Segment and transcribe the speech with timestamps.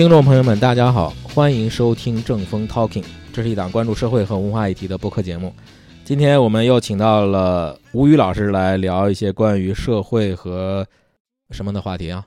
[0.00, 3.04] 听众朋友们，大家好，欢迎收听正风 Talking，
[3.34, 5.54] 这是一档关注社会和文化议题的播客节目。
[6.04, 10.86] 今天我们又请到了吴宇老师来聊一些关于社会和
[11.50, 12.24] 什么的话题啊？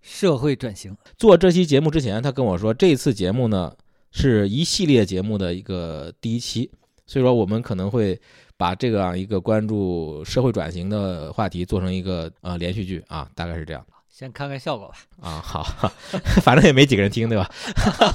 [0.00, 0.96] 社会转型。
[1.18, 3.72] 做这期节目之前，他跟我说，这次节目呢
[4.12, 6.70] 是一系列节目的一个第一期，
[7.04, 8.16] 所以说我们可能会
[8.56, 13.84] 把这样一个关注社会转型的话题做成一个呃连续剧啊，大概是这样。
[14.20, 14.94] 先看看效果吧。
[15.22, 15.62] 啊，好，
[16.44, 17.50] 反正也没几个人听，对吧？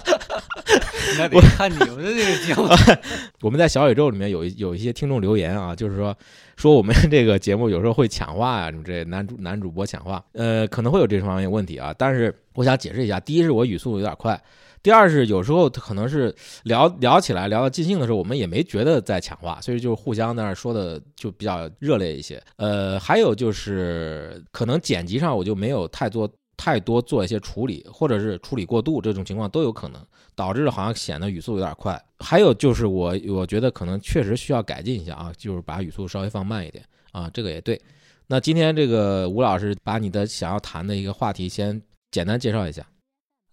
[1.17, 2.69] 那得看你们的这个节目。
[3.41, 6.15] 我们在小宇宙里面有一有一些听众留言啊，就是说
[6.57, 11.91] 说我们这个节目有时候会抢话啊、什么之类，男主男主播抢话，呃，可能会有这方面问题啊。
[11.97, 14.39] 但是我想解释一下，第一是我语速有点快，
[14.85, 16.31] 第二是有时候可能是
[16.65, 22.39] 聊聊起来聊到尽兴的时候，我们也没觉得在抢话，所以就互相在那儿说的就比较热烈一些。
[22.57, 29.99] 呃，还有就是可能剪辑上我就没有太做太多做一些处理，或者是处理过度这种情况都有可能
[30.35, 31.99] 导致好像显得语速有点快。
[32.19, 37.81] 还有就是我我觉得可能确实需要改进一下啊，就是把语速稍微放慢一点啊，这个也对。
[38.27, 42.85] 那今天这个吴老师把你的想要谈的一个话题先简单介绍一下。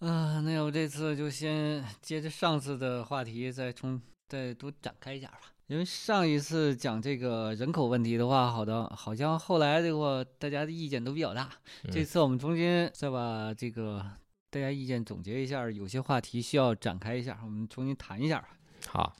[0.03, 5.39] 啊、那我这次就先接着上次的话题，再重再多展开一下吧。
[5.69, 11.49] 因为上一次讲这个人口问题的话，好的，好像后来的话大家的意见都比较大。
[11.91, 14.05] 这嗯次我们中间再把这个
[14.51, 18.49] 大家意见总结一下，有些话题需要展开一下，我们重新谈一下吧。
[18.89, 19.15] 好，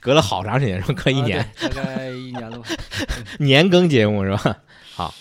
[0.00, 1.02] 隔了好长时间，是吧？
[1.04, 2.68] 隔一啊年、对大概一年了吧？
[3.38, 4.62] 年更节目是吧？
[4.92, 5.14] 好，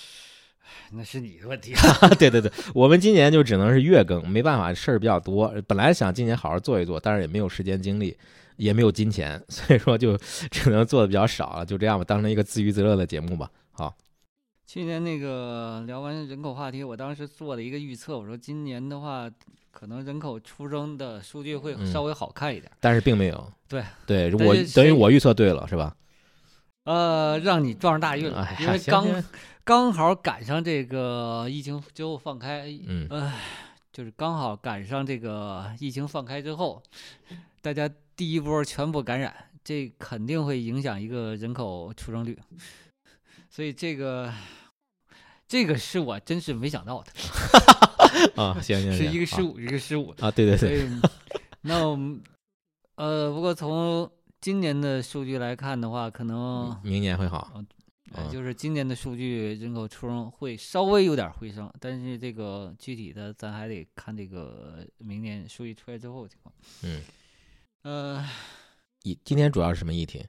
[0.92, 1.74] 那是你的问题。
[2.18, 5.54] 对对对，我们今年就只能是月更，没办法，事儿比较多。
[5.68, 8.18] 本来想今年好好做一做，但是也没有时间精力，
[8.58, 10.18] 也没有金钱， 所以说就
[10.50, 11.66] 只能做的比较少了。
[11.66, 13.50] 就这样吧，当成一个自娱自乐的节目吧。
[13.72, 13.96] 好，
[14.66, 19.30] 去年那个聊完人口话题，我当时做了一个预测，我说今年的话，
[19.72, 22.72] 可能人口出生的数据会嗯稍微好看一点。
[22.80, 23.52] 但是并没有。
[23.68, 25.96] 对对，我等于我预测对了，是吧？
[26.86, 29.06] 呃，让你撞上大运了，哎，因为刚
[29.70, 33.06] 刚好赶上这个疫情之后放开，嗯。
[33.12, 33.40] 唉，
[33.94, 36.82] 就是刚好赶上这个疫情放开之后，
[37.62, 39.32] 大家第一波全部感染，
[39.64, 42.36] 这肯定会影响一个人口出生率，
[43.52, 44.34] 所以这个
[45.48, 47.12] 这个是我真是没想到的，
[48.42, 50.10] 啊，行行行，是一个失误，一个失误。
[50.20, 50.90] 啊，对对对，
[51.62, 52.20] 那我们
[52.96, 54.10] 呃，不过从
[54.42, 57.64] 今年的数据来看的话，可能明年会好。
[58.32, 66.54] 就是今年的数据人口出生会稍微有点回升，但是这个具体的咱还得看这个明年数据出来之后的情况。
[66.84, 67.04] 嗯，
[67.84, 68.28] 呃，
[69.04, 70.26] 议今天主要是什么议题？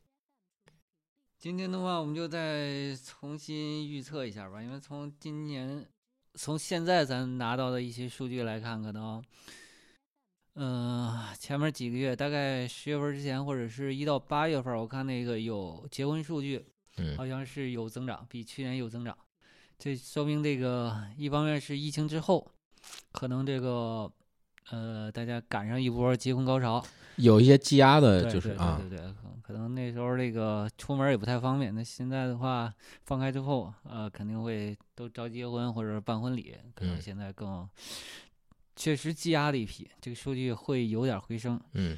[1.38, 5.88] 今天的话，我们就再重新预测一下吧，因为从今年，
[6.34, 9.24] 从现在咱拿到的一些数据来看，可能，
[10.56, 16.62] 嗯、前面几个月，大概十月份之前，或者是一到八月份，我看那个有结婚数据，
[17.00, 19.16] 嗯好像是有增长，比去年有增长。
[19.78, 22.46] 这说明这个一方面是疫情之后，
[23.12, 24.12] 可能这个
[24.70, 26.84] 呃大家赶上一波结婚高潮，
[27.16, 31.74] 有一些积压的，就是啊对，对对，可可能那时候这个出门也不太方便。
[31.74, 32.72] 那现在的话，
[33.04, 37.66] 放开之后，呃，肯定会都着急结婚或者办婚礼，可能嗯现在更
[38.76, 41.58] 确实积压了一批，这个数据会有点回升。
[41.72, 41.96] 嗯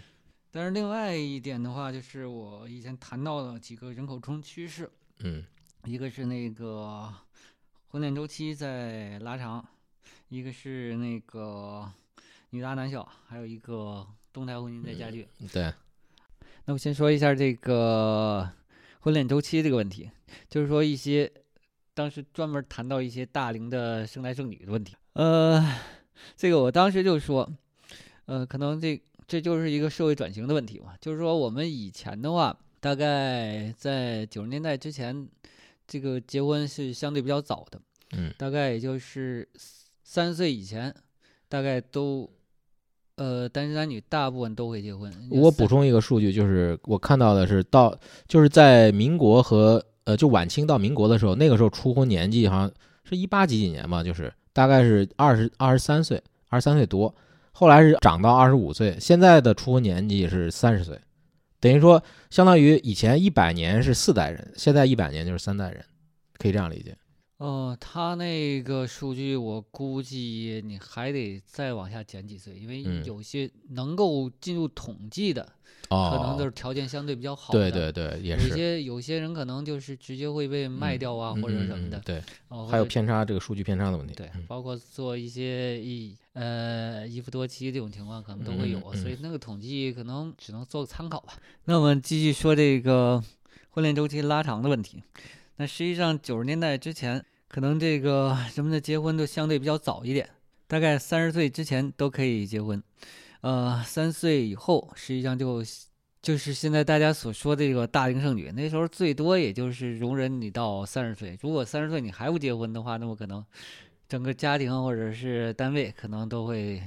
[0.55, 4.89] 但是另外一点的话，就是我以前谈到的几个人口出生趋势，
[5.21, 5.43] 嗯
[5.85, 7.11] 一个是那个
[7.89, 9.67] 婚恋周期在拉长，
[10.29, 11.91] 一个是那个
[12.51, 15.27] 女大男小，还有一个动态婚姻在加剧。
[15.51, 15.73] 对，
[16.67, 18.47] 那我先说一下这个
[19.01, 20.11] 婚恋周期这个问题，
[20.51, 21.33] 就是说一些
[21.95, 24.95] 当时专门谈到一些大龄的生男生女的问题。
[25.15, 25.79] 呃，
[26.37, 27.51] 这个我当时就说，
[28.27, 35.29] 呃，可能这这就是一个社会转型的问题嘛，就是说我们以前的话，大概在九十年代之前，
[35.87, 37.81] 这个结婚是相对比较早的，
[38.13, 39.49] 嗯大概也就是
[40.03, 40.95] 三十岁以前，
[41.49, 42.29] 大概都。
[43.17, 45.13] 呃，单身男女大部分都会结婚。
[45.31, 47.97] 我补充一个数据，就是我看到的是到
[48.27, 52.73] 就是在民国和呃就晚清到民国的时候，那个时候初婚年纪好像
[53.05, 57.15] 是一八几几年吧，就是大概是二十二十三岁，二十三岁多，
[57.53, 60.99] 后来是长到二十五岁，现在的初婚年纪是三十岁，
[61.61, 65.85] 等于说相当于以前一百年是四代人，现在一百年就是三代人，
[66.39, 66.97] 可以这样理解。
[67.43, 75.43] 哦，他那个数据我估计你还得再往下减几岁，因为嗯有些能够进入统计的，
[75.89, 77.91] 哦，可能都是条件相对比较好对的。
[77.91, 81.99] 对对，也有是些有些人可能就是直接会被卖掉啊，或者什么的。
[82.05, 84.15] 对，哦还有或者偏差这个数据偏差的问题。
[84.15, 91.33] 对嗯，包括做一些一呃一夫多妻这种情况，可能都会有，嗯嗯所以那个统计可能只能做个参考吧。
[91.65, 93.21] 那我们继续说这个
[93.71, 95.03] 婚恋周期拉长的问题。
[95.57, 100.29] 那实际上九十年代之前，可能这个人们的结婚都相对比较早一点，
[100.67, 102.83] 大概三十岁之前都可以结婚，
[103.43, 105.63] 呃，三岁以后实际上就。
[106.23, 111.37] 就是现在大家所说的这个大龄剩女，那时候最多也就是容忍你到三十岁。
[111.43, 113.45] 如果三十岁你还不结婚的话，那么可能
[114.09, 116.81] 整个家庭或者是单位可能都会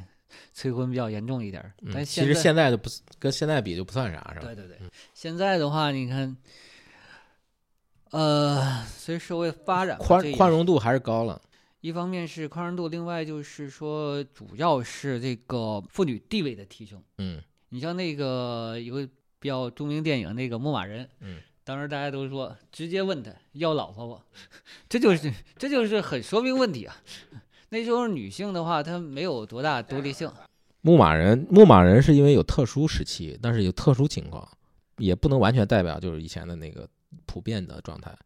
[0.53, 1.61] 催婚比较严重一点
[1.93, 2.89] 但其实现在就不
[3.19, 4.45] 跟现在比就不算啥，是吧？
[4.45, 4.77] 对对对，
[5.13, 6.33] 现在的话，你看，
[8.15, 11.41] 呃，随着社会发展宽宽容度还是高了。
[11.81, 17.03] 一方面是宽容度，另外就是说，主要是这个妇女地位的提升。
[17.17, 19.05] 嗯你像那个有个
[19.37, 24.21] 比较著名电影那个《牧马人》，嗯，当时大家都说直接问他要老婆不，
[24.87, 26.95] 这就是这就是很说明问题啊。
[27.69, 30.31] 那时候女性的话，她没有多大独立性，
[30.79, 34.47] 牧马人，牧马人是因为有特殊时期，但是有特殊情况，
[34.99, 36.87] 也不能完全代表就是以前的那个
[37.25, 38.17] 普遍的状态。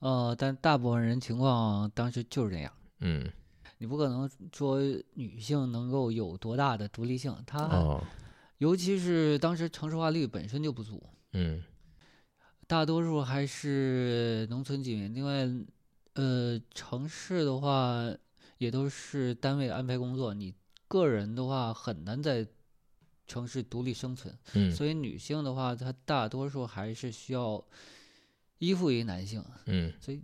[0.00, 2.72] 呃，但大部分人情况当时就是这样。
[3.00, 3.30] 嗯，
[3.78, 4.78] 你不可能说
[5.14, 8.02] 女性能够有多大的独立性，她、哦，
[8.58, 11.02] 尤其是当时城市化率本身就不足，
[11.32, 11.62] 嗯
[12.66, 15.14] 大多数还是农村居民。
[15.14, 15.48] 另外，
[16.14, 18.02] 呃，城市的话
[18.58, 20.54] 也都是单位安排工作，你
[20.88, 22.46] 个人的话很难在
[23.26, 24.36] 城市独立生存。
[24.54, 27.64] 嗯所以女性的话，她大多数还是需要
[28.58, 29.44] 依附于男性。
[29.66, 30.20] 嗯所以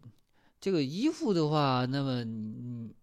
[0.61, 2.95] 这个依附的话，那么你你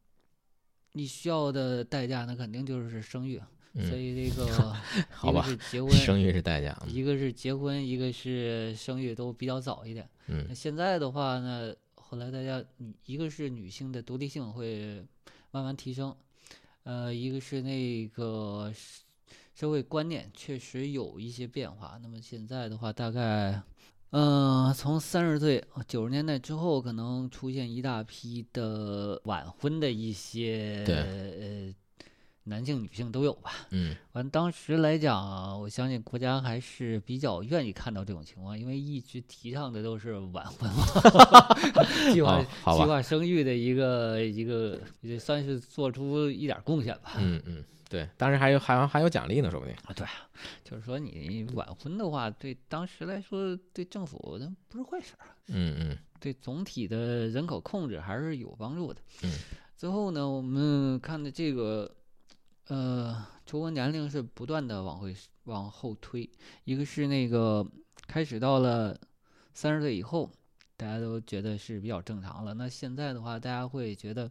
[0.94, 3.38] 你需要的代价，那肯定就是生育。
[3.76, 4.74] 所嗯，以这个
[5.14, 6.76] 好吧是结婚，生育是代价。
[6.82, 10.10] 嗯一个是结婚，一个是生育，都比较早一点。
[10.28, 15.06] 嗯那现在的话呢，后来大家女一个是女性的独立性会
[15.52, 16.16] 慢慢提升，
[16.84, 19.04] 呃，一个是那个社
[19.54, 22.00] 社会观念确实有一些变化。
[22.02, 23.62] 那么现在的话，大概，
[24.12, 31.74] 嗯、从三十岁九十年代之后，可能出现一大批的晚婚的一些呃
[32.46, 33.52] 男性女性都有吧。
[33.70, 40.84] 嗯完，当时来讲，我相信国家还是比较愿意看到这种情况，因为一直提倡的都是晚婚嘛，
[42.12, 47.12] 计划、计划生育的一个一个，也算是做出一点儿贡献吧。
[47.18, 49.76] 嗯嗯，对，当然还有还有还有奖励呢，说不定。
[49.84, 50.30] 啊，对啊，
[50.64, 59.02] 就是说你晚婚的话，对当时来说，对政府那不是坏事儿，嗯嗯对总体的人口控制还是有帮助的。
[59.24, 59.32] 嗯，
[59.76, 61.90] 最后呢，我们看的这个，
[62.68, 65.16] 呃，求婚年龄是不断的往回
[65.46, 66.30] 往后推，
[66.66, 67.66] 一个是那个
[68.06, 68.96] 开始到了
[69.56, 70.30] 三十岁以后，
[70.78, 72.54] 大家都觉得是比较正常了。
[72.54, 74.30] 那现在的话，大家会觉得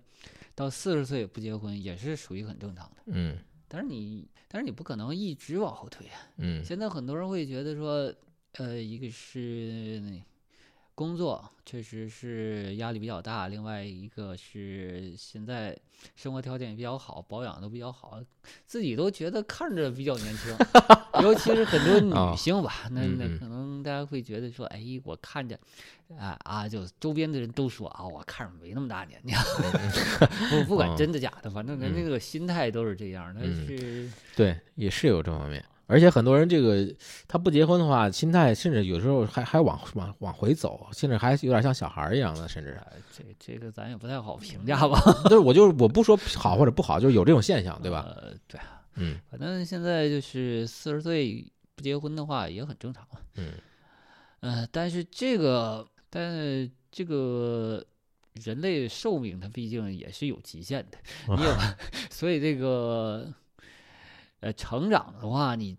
[0.55, 3.03] 到四十岁不结婚也是属于很正常的。
[3.07, 3.37] 嗯
[3.69, 6.21] 但是你，但是你不可能一直往后推啊。
[6.39, 8.13] 嗯现在很多人会觉得说，
[8.53, 10.21] 呃，一个是那
[10.99, 15.79] 工作确实是压力比较大，另外一个是现在
[16.17, 18.21] 生活条件也比较好，保养都比较好，
[18.67, 20.53] 自己都觉得看着比较年轻，
[21.23, 25.57] 尤其是很多哦女性吧，那那可能大家会觉得说，哎，我看着，
[26.19, 29.33] 啊啊，就周边的人都说啊，我看着没那么大年纪，
[30.51, 35.65] 不不管哦真的假的，反正人嗯这个心态都是这样的，嗯是对，也是有这方面。
[35.91, 36.87] 而且很多人这个
[37.27, 48.05] 他不结婚的话，心态甚至有时候还还往往往回走，甚至还有点像小孩儿一样的，甚至啊，这这个咱也不太好评价吧，就是我就是我不说好或者不好，就是有这种现象，对吧？
[48.07, 49.19] 呃，对啊，嗯。
[49.31, 53.03] 反正现在就是四十岁不结婚的话也很正常。
[53.11, 53.19] 嘛。
[53.37, 53.53] 嗯。
[54.41, 57.85] 呃，但是这个，但是这个
[58.35, 60.99] 人类寿命它毕竟也是有极限的，
[61.37, 61.51] 你有，
[62.09, 63.27] 所以这个
[64.41, 65.77] 呃成长的话，你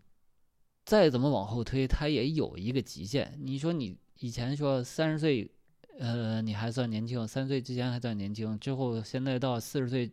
[0.86, 3.38] 再怎么往后推，它也有一个极限。
[3.42, 5.50] 你说你以前说三十岁，
[5.98, 10.12] 呃，你还算年轻，三十岁之前还算年轻，之后现在到四十岁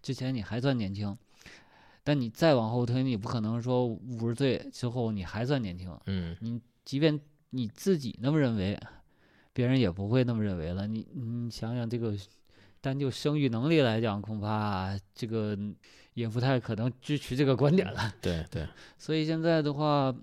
[0.00, 1.16] 之前你还算年轻，
[2.02, 7.20] 但你再往后推，你不可能说五十岁之后你还算年轻，嗯你即便
[7.50, 8.78] 你自己那么认为，
[9.52, 10.86] 别人也不会那么认为了。
[10.86, 12.16] 你你想想这个，
[12.84, 15.58] 单就生育能力来讲，恐怕这个
[16.12, 18.14] 也不太可能支持这个观点了。
[18.20, 20.14] 对对， 所以现在的话，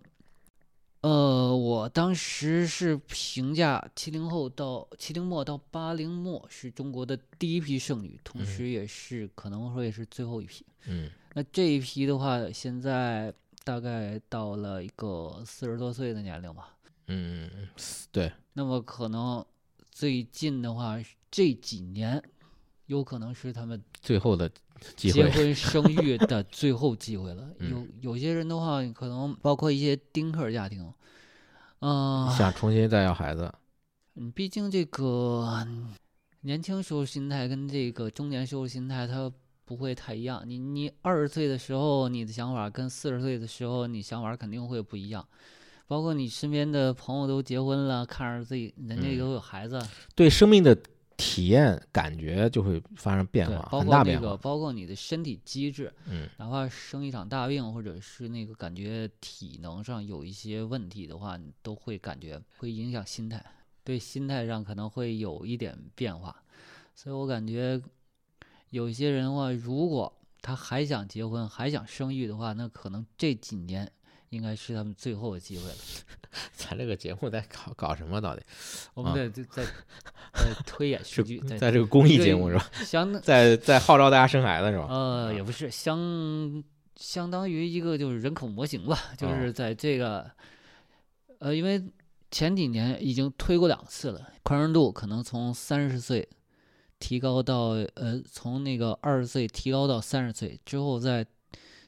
[1.01, 10.63] 呃，我当时是评价七零后到七零末到八零末是中国的第一批剩女，同嗯时也是可能说也是最后一批。
[10.85, 16.75] 嗯那这一批的话，现在大概到了一个四十多岁的年龄吧。
[17.07, 17.49] 嗯，
[18.11, 19.43] 对，那么可能
[19.89, 20.97] 最近的话，
[21.29, 22.21] 这几年
[22.91, 24.51] 有可能是他们最后的
[24.97, 27.47] 机结，婚生育的最后机会了。
[27.59, 30.91] 嗯有有些人的话，可能包括一些丁克家庭，
[31.79, 33.49] 嗯、想重新再要孩子，
[34.15, 35.65] 嗯，毕竟这个
[36.41, 39.31] 年轻时候心态跟这个中年时候心态，它
[39.63, 40.43] 不会太一样。
[40.45, 45.25] 你你二十岁的时候，你的想法跟四十岁的时候，你想法肯定会不一样。
[45.87, 49.81] 包括你身边的朋友都结婚了，看着自己人家嗯都有孩子，
[50.15, 50.77] 对生命的
[51.21, 54.35] 体验感觉就会发生变，化，包很括那个，大变化。
[54.37, 63.45] 包括你的身体机制，嗯哪怕生一场大病，或者是那个感觉体能上有一些问题的话，你都会感觉会影响心态，
[63.83, 66.35] 对心态上可能会有一点变化。
[66.95, 67.79] 所以我感觉
[68.71, 70.11] 有些人的话，如果
[70.41, 73.89] 他还想结婚，还想生育的话，那可能这几年
[74.31, 75.75] 应该是他们最后的机会了。
[76.55, 78.19] 咱这个节目在搞搞什么？
[78.19, 78.41] 到底
[78.93, 79.65] 我们啊在在在
[80.33, 82.71] 在推演数是据，在在这个公益节目是吧？
[82.85, 84.87] 相在在号召大家生孩子是吧？
[84.89, 86.63] 呃，也不是相
[86.95, 90.31] 相当于一个就是人口模型吧，就哦是在这个
[91.39, 91.83] 呃，因为
[92.31, 96.25] 前几年已经推过两次了，宽容度可能从三十岁
[96.97, 101.25] 提高到呃，从那个二十岁提高到三十岁之后，再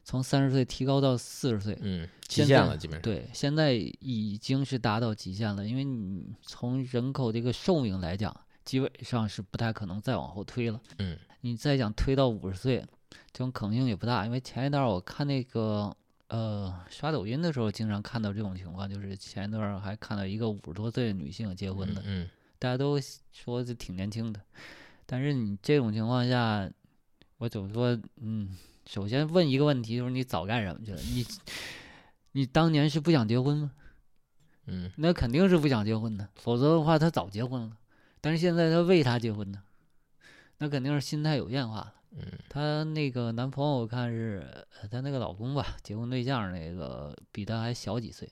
[0.04, 1.78] 从三十岁提高到四十岁。
[1.82, 3.02] 嗯，极现在限了，基本上。
[3.02, 10.80] 对，现在已经是达到极限了，因为你从人口这个寿命来讲，基本上是不太可能再往后推了。
[11.00, 12.86] 嗯你再想推到五十岁，
[13.34, 15.94] 这种可能性也不大，因为前一段儿我看那个
[16.30, 22.30] 呃刷抖音的时候，经常看到这种情况，就是前一段儿还看到一个五十多岁的女性结婚的，嗯
[22.60, 22.98] 大家都
[23.34, 24.40] 说是挺年轻的，
[25.06, 26.72] 但是你这种情况下，
[27.40, 31.00] 我总说，嗯，首先问一个问题，就是你早干什么去了？
[31.02, 31.26] 你
[32.34, 33.72] 你当年是不想结婚吗？
[34.66, 37.78] 嗯那肯定是不想结婚的，否则的话他早结婚了。
[38.22, 39.62] 但是现在他为啥结婚呢，
[40.60, 41.94] 那肯定是心态有变化了。
[42.16, 44.48] 嗯她那个男朋友我看是
[44.80, 48.30] 呃她那个老公吧，结婚对象那个比她还小几岁，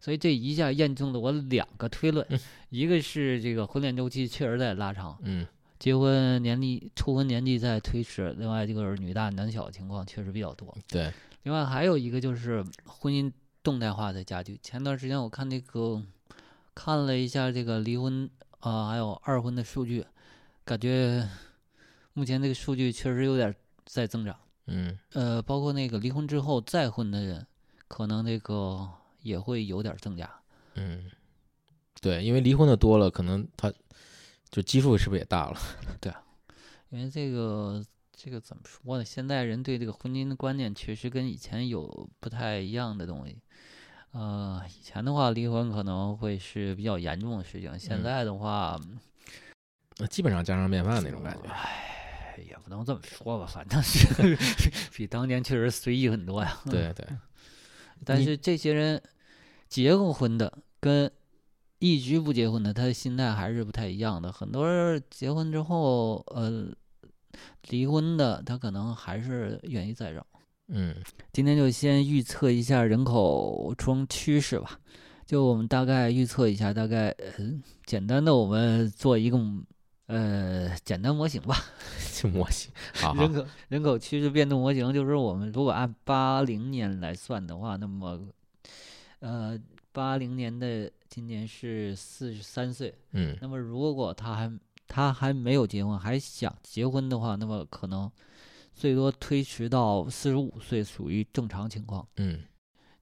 [0.00, 2.26] 所以这一下验证了我两个推论，
[2.70, 5.46] 一个是这个婚恋周期确实在拉长，嗯
[5.78, 10.76] 结婚年龄初婚年纪在推迟，另外这个女大男小的情况确实比较多。
[10.88, 11.12] 对，
[11.44, 13.32] 另外还有一个就是婚姻
[13.62, 14.58] 动态化的加剧。
[14.62, 16.02] 前段时间我看那个
[16.74, 18.28] 看了一下这个离婚
[18.60, 20.04] 啊、还有二婚的数据，
[20.64, 21.28] 感觉
[22.12, 23.54] 目前这个数据确实有点
[23.86, 24.36] 在增长。
[24.66, 27.46] 嗯呃，包括那个离婚之后再婚的人，
[27.86, 28.86] 可能那个
[29.22, 30.28] 也会有点增加。
[30.74, 31.08] 嗯，
[32.00, 33.72] 对，因为离婚的多了，可能他
[34.50, 35.58] 就基数是不是也大了？
[36.00, 36.12] 对
[36.90, 37.84] 因为这个
[38.16, 39.04] 这个怎么说呢？
[39.04, 43.38] 现在人对这个婚姻的观念确实跟以前有不太一样的东西。
[44.12, 48.80] 呃，以前的话，离婚可能会是比较严重的事情，现嗯在的话，
[49.98, 51.48] 那基本上家常便饭那种感觉。
[51.50, 54.34] 哎，也不能这么说吧，反正是
[54.96, 56.58] 比当年确实随意很多呀。
[56.64, 57.06] 对对，
[58.02, 59.00] 但是这些人
[59.68, 60.50] 结过婚的
[60.80, 61.12] 跟
[61.78, 64.32] 一直不结婚的，他的心态还是不太一样的。
[64.32, 66.68] 很多人结婚之后，呃，
[67.68, 70.26] 离婚的他可能还是愿意再找。
[70.70, 70.94] 嗯
[71.32, 74.78] 今天就先预测一下人口出生趋势吧，
[75.24, 77.32] 就我们大概预测一下，大概呃
[77.86, 79.38] 简单的我们做一个
[80.06, 81.56] 呃简单模型吧。
[82.34, 88.20] 模型，好好人，口人口趋势变动模型，就是我们如果按八零年来算的话，那么，
[89.20, 89.56] 呃，
[89.98, 98.08] 八零年的今年是四十三岁，嗯那么如果他还他还没有结婚，还想结婚的话，那么可能
[98.72, 102.06] 最多推迟到四十五岁，属于正常情况。
[102.18, 102.44] 嗯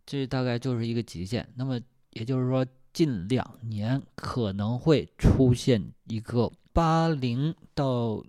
[0.07, 1.47] 这大概就是一个极限。
[1.55, 1.79] 那么
[2.13, 8.25] 也就是说，近两年可能会出现一个八零到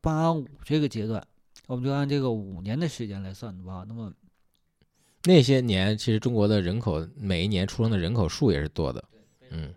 [0.00, 1.26] 八五这个阶段，
[1.66, 4.12] 我们就按这个五年的时间来算的话，那么
[5.24, 9.04] 那些年其实中国的人口每一年出生的人口数也是多的。
[9.50, 9.74] 嗯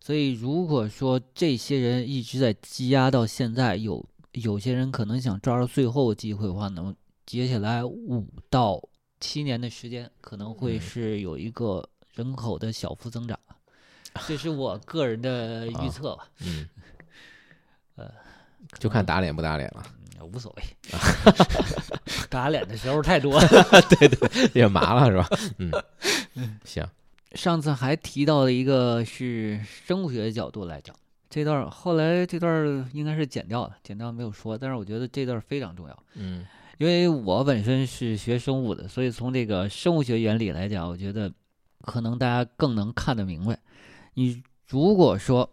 [0.00, 6.94] 所以如果说这些人一直在积压到现在，有有些人可能想抓住最后的机会的话，那么
[7.24, 8.82] 接下来五到
[9.18, 13.38] 七年的时间可能会嗯是有一个人口的小幅增长，
[14.28, 16.28] 这是我个人的 预啊测吧。
[16.40, 16.68] 嗯，
[17.96, 18.10] 呃，
[18.78, 20.62] 就看打脸不打脸了，嗯无所谓，
[22.28, 23.48] 打脸的时候太多了。
[23.98, 25.28] 对对也麻了是吧？
[25.58, 26.86] 嗯，行，
[27.32, 30.94] 上次还提到了一个是生物学角度来讲，
[31.30, 36.02] 这段儿后来这段儿应该是剪掉了，剪掉没有说，但是我觉得这段儿非常重要。
[36.14, 36.44] 嗯
[36.78, 41.32] 因因为我本身是学生物的，所以从这个生物学原理来讲，我觉得
[41.82, 43.56] 可能大家更能看得明白。
[44.14, 45.48] 你如果说，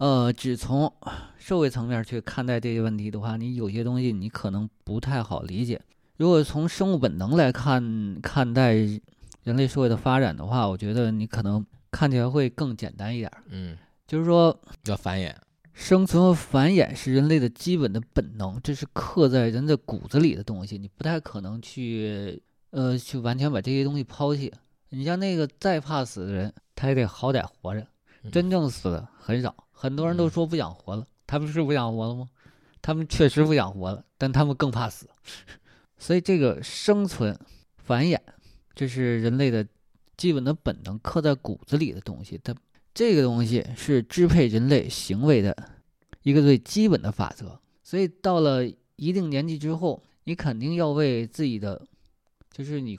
[0.00, 0.90] 呃，只从
[1.36, 5.78] 社会层面去看待这些问题的话，你有些东西你可能不太好理解。
[6.16, 8.72] 如果从生物本能来看看待
[9.42, 13.42] 人类社会的发展的话，我觉得你可能看起来会更简单一点儿。
[13.50, 13.76] 嗯，
[14.06, 15.34] 就是说，要繁衍，
[15.74, 24.50] 生存和繁衍是人类的基本的本能，这是刻在人的骨子里的东西，你不太可能去呃去完全把这些东西抛弃。
[24.88, 27.86] 你像那个再怕死的人，他也得好歹活着，
[28.22, 29.54] 嗯真正死的很少。
[29.80, 32.28] 很多人都嗯说不想活了，他们是不想活了吗？
[32.82, 35.08] 他们确实不想活了，但他们更怕死。
[35.96, 37.34] 所以这个生存、
[37.78, 38.18] 繁衍，
[38.74, 39.66] 这是人类的
[40.18, 42.38] 基本的本能，刻在骨子里的东西。
[42.44, 42.54] 它
[42.92, 45.56] 这个东西是支配人类行为的
[46.24, 47.58] 一个最基本的法则。
[47.82, 48.62] 所以到了
[48.96, 51.80] 一定年纪之后，你肯定要为自己的，
[52.52, 52.98] 就是你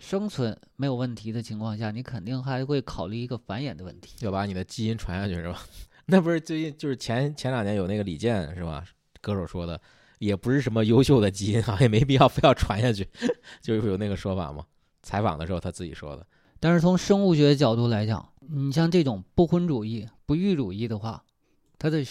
[0.00, 4.16] 生存没有问题的情况下，你肯定还会考虑一个繁衍的问题。
[4.24, 5.62] 要把你的基因传下去是吧？
[6.12, 8.84] 那不是最近就是前前两年有那个李健是吧？
[9.22, 9.80] 歌手说的，
[10.18, 13.08] 也不是什么优秀的基因啊，也没必要非要传下去，
[13.62, 14.62] 就是有那个说法嘛。
[15.02, 16.26] 采访的时候他自己说的，
[16.60, 21.24] 但是从生物学角度来讲，你像这种不婚主义、不育主义的话，
[21.78, 22.04] 它的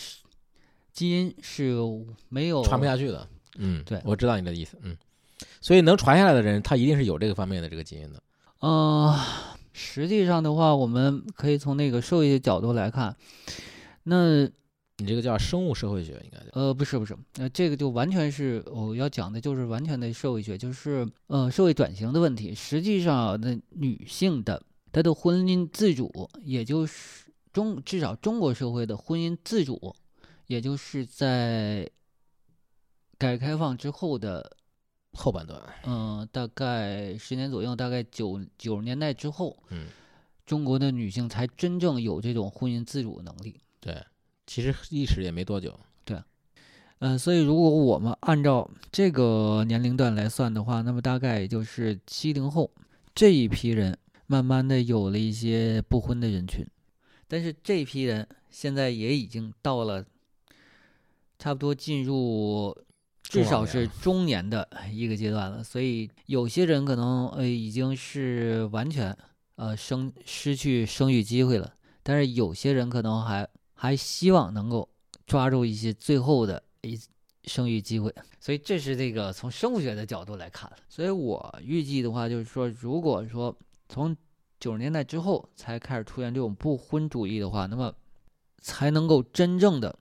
[0.92, 1.78] 基因是
[2.28, 3.28] 没有传不下去的。
[3.60, 4.80] 嗯，对我知道你的意思。
[4.82, 4.98] 嗯，
[5.62, 8.24] 所以能传下来的人，他一定是有这个方面的这个基因的。
[8.62, 9.16] 呃，
[9.74, 13.16] 实际上的话，我们可以从那个兽医的角度来看，
[14.04, 14.44] 那
[14.98, 16.40] 你这个叫生物社会学，应该。
[16.54, 22.54] 呃不是不是，呃这个就完全是我要讲的就是完全的社会学，就是呃社会转型的问题。
[22.54, 29.96] 实际上，那女性的她的婚姻自主，也就是中至少中国社会的婚姻自主，
[30.48, 31.90] 也就是在
[33.18, 34.58] 改革开放之后的
[35.14, 39.88] 后半段，嗯，大概十年左右，大概九九十年代之后，嗯，
[40.46, 43.60] 中国的女性才真正有这种婚姻自主能力。
[43.82, 44.02] 对，
[44.48, 45.78] 其实历史也没多久。
[47.00, 52.70] 呃，所以如果我们按照这个年龄段来算的话，那么大概也就是七零后
[53.16, 56.64] 这一批人，慢慢的有了一些不婚的人群，
[57.28, 60.06] 但是这批人现在也已经到了
[61.40, 62.78] 差不多进入
[63.24, 69.18] 至少是中年的一个阶段了，所以有些人可能呃已经是完全
[69.56, 73.50] 呃生失去生育机会了，但是有些人可能还
[73.82, 74.88] 还希望能够
[75.26, 76.96] 抓住一些最后的一
[77.46, 80.72] 生育机会，所以这是这个从生物学的角度来看。
[80.88, 83.58] 所以我预计的话，就是说，如果说
[83.90, 84.16] 从
[84.60, 87.92] 九十年代之后才开始出现这种不婚主义的话，那么
[88.60, 89.98] 才能够真正的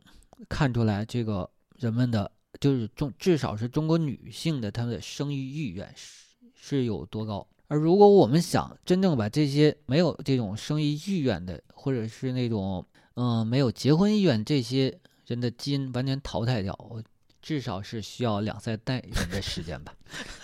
[0.46, 7.46] 看出来这个人们的，就是中至少是中国女性的她们的生育意愿是是有多高。
[7.68, 12.84] 而如果我们想真正把这些没有这种生育意愿的，或者是那种
[13.20, 17.02] 嗯、呃没有结婚意愿这些人的基因完全淘汰掉，我
[17.42, 19.94] 至少是需要两三代人的时间吧。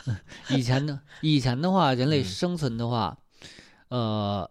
[0.50, 3.18] 以前呢，以前的话，人类嗯生存的话，
[3.88, 4.50] 呃，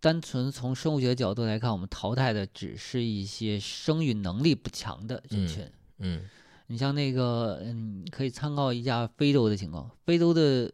[0.00, 5.72] 单纯从生物学角度来看，我们淘汰的只是一些生育能力不强的人嗯群。
[5.98, 6.22] 嗯，
[6.68, 10.72] 你像那个，嗯，可以参考一下非洲的情况，非洲的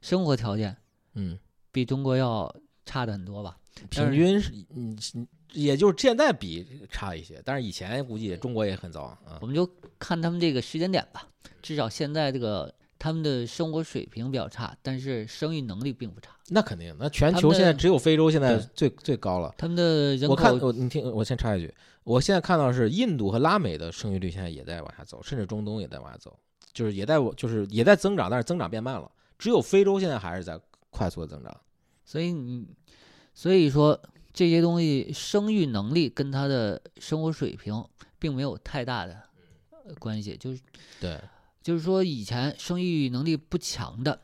[0.00, 0.76] 生活条件
[1.14, 1.38] 嗯，
[1.70, 2.54] 比中国要
[2.86, 3.58] 差的很多吧？
[3.90, 9.46] 平均是嗯，嗯也就是现在比差一些，但是以前估计中国也很糟啊我。
[9.46, 11.28] 们就看他们这个时间点吧。
[11.60, 16.30] 至少现在这个他们的生活水平比较差，但是生育能力并不差。
[16.48, 19.54] 那肯定，那全球现在只有非洲现在最最高了。
[19.58, 21.72] 他们的人我看口我你听，我先插一句，
[22.04, 26.36] 我现在看到是印度和拉美的生育率现在也在往下走，甚至中东也在往下走，
[26.72, 29.10] 就是也在就是也在增长，但是增长变慢了。
[29.38, 30.58] 只有非洲现在还是在
[30.90, 31.54] 快速的增长。
[32.04, 32.66] 所以你，
[33.34, 34.00] 所以说
[34.32, 37.84] 这些东西生育能力跟他的生活水平
[38.18, 39.22] 并没有太大的
[39.84, 40.60] 呃关系，就是
[41.00, 41.20] 对，
[41.62, 44.20] 就是说以前生育能力不强的，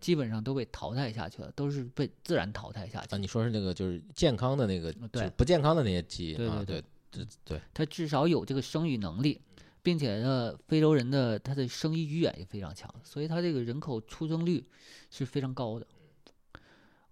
[0.00, 3.18] 基本上都被淘汰下去了，都是被自然淘汰下去啊，。
[3.18, 9.40] 你说是那个就是健康的那个，呃对就不健康的那些基因啊，对对对对对，他至少有这个生育能力，
[9.82, 14.64] 并且呢，非洲人的他的生育意愿也非常强，所以他这个人口出生率
[15.10, 15.86] 是非常高的。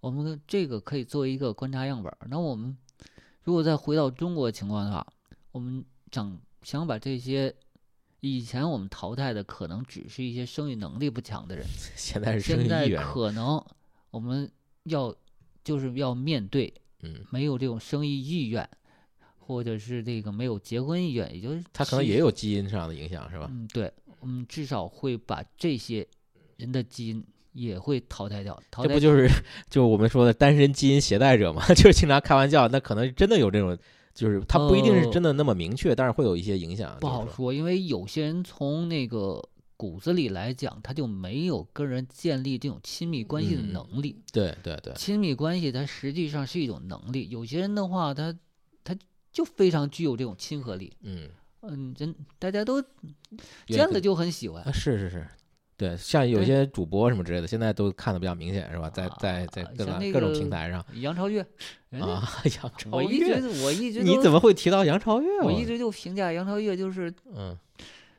[0.03, 2.27] 我们这个可以作为一个观察样本儿。
[2.29, 2.75] 那我们
[3.41, 5.07] 如果再回到中国情况的话，
[5.53, 7.55] 我们想想把这些
[8.19, 13.65] 以前我们淘汰的可能只是一些生育能力不强的人， 现在是生育可能
[14.11, 14.51] 我们
[14.83, 15.15] 要
[15.63, 18.69] 就是要面对嗯，没有这种生育意愿，
[19.37, 23.47] 或者是这个没有结婚意愿，也就是他可能也有基因上的影响，是吧？
[23.49, 23.89] 嗯，对，
[24.19, 26.05] 我们，至少会把这些
[26.57, 28.53] 人的基因也会淘汰掉。
[28.69, 29.29] 淘汰这不就是
[29.69, 31.65] 就我们说的单身基因携带者吗？
[31.73, 33.77] 就是经常开玩笑，那可能真的有这种，
[34.13, 36.97] 就是他不一定是呃真的那么明确，但是会有一些影响。
[36.99, 39.41] 不好说，因为有些人从那个
[39.75, 44.21] 骨子里来讲，他就没有跟人建立这种亲密关系的嗯能力。
[44.31, 48.33] 对对对，亲密关系它实际上是一种能力，有些人的话，他
[48.83, 48.95] 他
[49.31, 50.93] 就非常具有这种亲和力。
[51.01, 51.27] 嗯，
[51.61, 52.81] 嗯，真大家都
[53.67, 54.71] 见了就很喜欢啊，。
[54.71, 55.27] 是是是，
[55.75, 58.89] 对，像有些主播什么之类的，现在都看的比较明显，是吧？
[58.89, 61.41] 在在在啊各像那各种平台上杨超越，
[61.99, 62.31] 啊，
[62.61, 65.39] 杨 超我一越，直我一直 你怎么会提到杨超越？
[65.41, 67.57] 我一直就评价杨超越就是嗯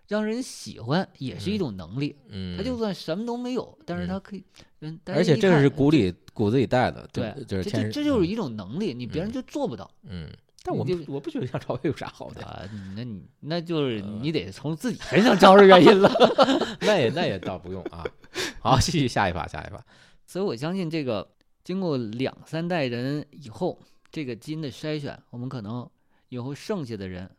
[0.08, 2.14] 让人喜欢，也是一嗯种能力。
[2.28, 4.44] 嗯，他就算什么都没有，但是嗯他可以，
[4.80, 10.28] 嗯，大而且这个是骨里骨子里带的，对，就是这这这就是一种能力，你别人嗯就做不到嗯，
[10.66, 12.66] 但我你不我不觉得像超越有啥好的，啊。
[12.96, 16.10] 那你那就是呃你得从自己身上找着原因了。
[16.80, 18.02] 那也那也倒不用啊。
[18.60, 19.84] 好，继续下一把，下一把。
[20.26, 21.30] 所以我相信这个
[21.62, 23.78] 经过两三代人以后，
[24.10, 25.86] 这个基因的筛选，我们可能
[26.30, 27.30] 以后剩下的人，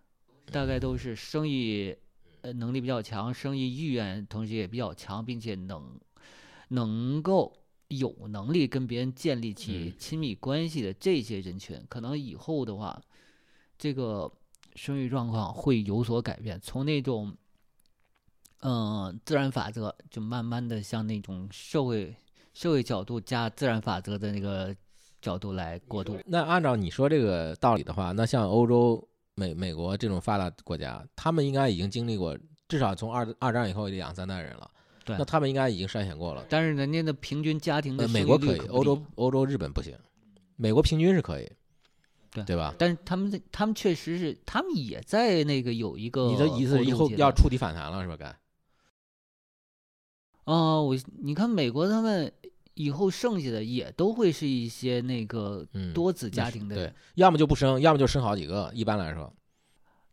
[0.52, 1.96] 大概都是生意
[2.42, 6.00] 呃能力比较强，生意意愿同时也比较强，并且能
[6.68, 7.58] 能够
[7.88, 13.02] 有能力跟别人建立起嗯亲密关系的这些人群，可能以后的话，
[13.78, 14.32] 这个
[14.76, 17.36] 生育状况会有所改变，从那种。
[18.62, 22.16] 嗯，自然法则就慢慢的向那种社会
[22.52, 24.76] 社会角度加自然法则的那个
[25.22, 26.18] 角度来过渡。
[26.26, 32.36] 那按照你说这个道理的话，那像欧洲、美美国这种发达国家，他们应该已经经历过，
[32.68, 34.72] 至少从二二战以后两三代人了。
[35.04, 36.44] 对那他们应该已经筛选过了。
[36.50, 39.96] 但是人家的平均家庭的美国可以，欧洲，欧洲、日本不行。
[40.56, 41.48] 美国平均是可以，
[42.36, 42.76] 对对吧？
[42.78, 48.16] 但是他们在他们确实是，他们也在那个有一个你的意思以后要触底反弹了是吧？
[48.20, 48.38] 该
[50.44, 52.32] 啊、我你看美国他们
[52.76, 58.70] 以后剩下的也都会是一些那个嗯，多子家庭的人。，要么就不生，要么就生好几个。
[58.72, 59.34] 一般来说，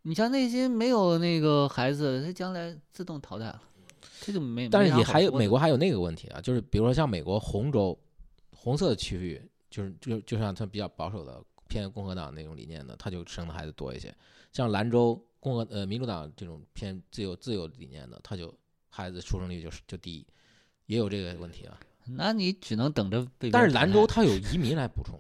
[0.03, 3.63] 你像那些没有那个孩子，他将来自动淘汰了，
[4.23, 4.69] 这就没。
[4.71, 7.99] 但是也还有美国还有那个问题啊，就是比如说像美国红州
[8.57, 14.15] 红色的区域，就是就就像它比较保守的偏共和党那种理念的，他就生的孩子多一些。
[14.53, 18.53] 像兰州共和呃民主党这种偏自由自由理念的，他就
[18.91, 20.27] 孩子出生率就是就低，
[20.85, 21.79] 也有这个问题啊。
[22.05, 25.19] 那你只能等着被但是兰州它有移民来补充，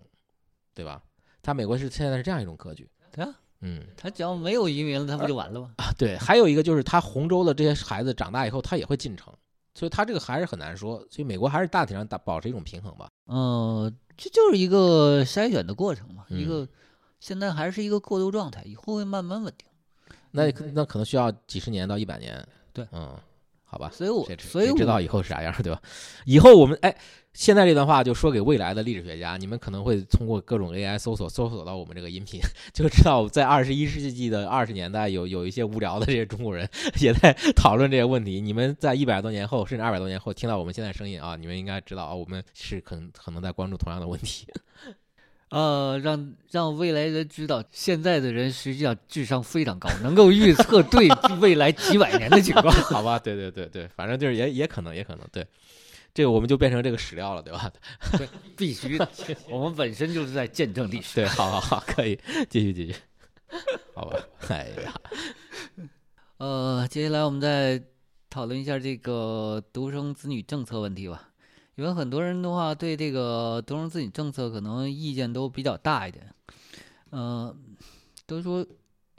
[0.74, 1.02] 对吧？
[1.40, 2.86] 它美国是现在是这样一种格局。
[3.10, 5.72] 对啊，嗯他只要没有移民了，他不就完了吗？
[5.78, 9.32] 啊， 对，还有一个就是他洪州的这些孩子长大以后，他也会进城，
[9.74, 10.98] 所以他这个还是很难说。
[11.10, 13.08] 所以美国还是大体上打保持一种平衡吧。
[13.26, 16.68] 嗯、这就是一个筛选的过程嘛，一嗯个
[17.20, 19.66] 现在还是一个过渡状态，以后会慢慢稳定。
[20.30, 22.46] 那可那可能需要几十年到一百年。
[22.72, 23.14] 对，嗯，
[23.64, 23.90] 好吧。
[23.92, 25.80] 所以我所以我知道以后是啥样，对吧？
[26.24, 26.96] 以后我们哎，
[27.34, 32.40] 现在这段话就说给未来的历史学家，你们可能会通过各种 AI 搜索搜索到我们这个音频，
[32.74, 36.68] 就知道在二十一世纪的二十年代有有一些无聊的这些中国人
[37.00, 38.40] 也在讨论这些问题。
[38.40, 44.46] 你们在一百多年后，甚至二百多年后听到我们现在声音啊，你们应该知道啊，我们是可能可能在关注同样的问题。
[45.48, 51.08] 呃，让让未来人知道，现在的人实际上智商非常高，能够预测对
[51.40, 52.70] 未来几百年的情况。
[52.72, 55.46] 好吧，对对对对，反正就是也也可能也可能对，
[56.14, 57.72] 这个我们就变成这个史料了，对吧？
[58.56, 59.08] 必须的，
[59.48, 61.16] 我们本身就是在见证历史。
[61.16, 62.18] 对，好好好，可以
[62.50, 62.96] 继续继续，
[63.94, 64.18] 好吧？
[64.48, 64.94] 哎呀，
[66.38, 67.82] 呃，接下来我们再
[68.28, 71.30] 讨论一下这个独生子女政策问题吧。
[71.76, 76.34] 因为很多人的话对这个独生子女政策可能意见都比较大一点，
[77.08, 77.56] 呃，
[78.26, 78.64] 都说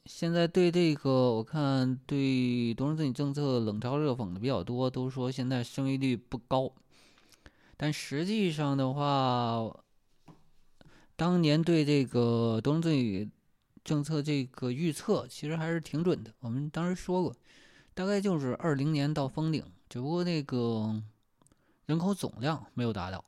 [0.06, 6.72] 现在对这个我看对独生子女政策冷嘲热讽的比较多，都说现在生育率不高，
[7.78, 9.70] 但实际上的话，
[11.16, 13.30] 当年对这个独生子女
[13.84, 16.32] 政策这个预测其实还是挺准的。
[16.40, 17.36] 我们当时说过，
[17.94, 21.02] 大概就是二零年到封顶，只不过那个
[21.86, 23.24] 人口总量没有达到。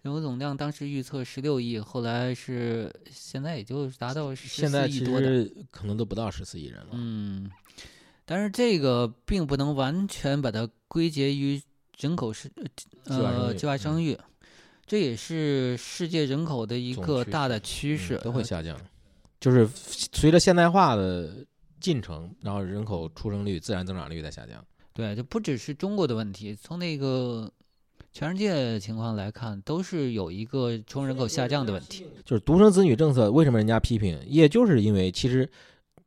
[0.00, 5.26] 人口总量当时预测十六亿，后来是现在也就达到十现在其四亿多的。
[5.26, 6.88] 实可能都不到十四亿人了。
[6.92, 7.48] 嗯，
[8.24, 11.62] 但是这个并不能完全把它归结于
[11.98, 12.50] 人口是
[13.04, 14.18] 呃计划生育
[14.86, 18.76] 这也是世界人口的一个大的趋势，呃都会下降，
[19.40, 21.46] 就是随着现代化的
[21.80, 24.64] 进程，然后人口出生率、自然增长率在下降。
[24.92, 27.50] 对，就不只是中国的问题，从那个
[28.12, 32.04] 全世界情况来看，都是有一个出生人口下降的问题。
[32.24, 34.20] 就是独生子女政策，为什么人家批评？
[34.26, 35.48] 也就是因为其实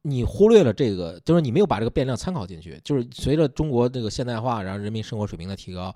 [0.08, 5.92] 你忽略了这个，就是你没有把这个变量参考进去，就是随着中国这个现代化，然后人民生活水平的提高，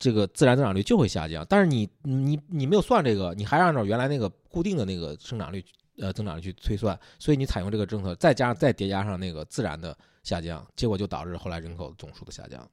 [0.00, 1.46] 这个自然增长率就会下降。
[1.48, 5.64] 但是你你你没有算这个，你还按照原来那个固定的那个生长率
[5.98, 12.68] 呃增长率去推算，所以你采用这个政策，再加上再叠加上那个自然的下降，结果就导致后来人口总数的下降。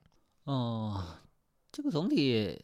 [0.45, 1.05] 哦，
[1.71, 2.59] 这个总体，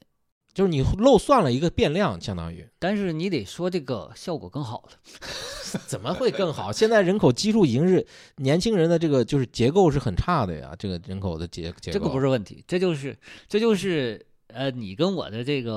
[0.56, 4.98] 就是你漏算了一个变量，相当于但是你得说这个效果更好了。
[5.86, 6.72] 怎么会更好？
[6.72, 13.18] 现在人口基数已经是年轻人的这个就是结构是很差的呀，这个人口的结结构这个不是问题，这就是
[13.50, 15.74] 这就是呃你跟我的这个